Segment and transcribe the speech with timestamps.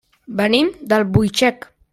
[0.39, 1.73] Venim d'Albuixec.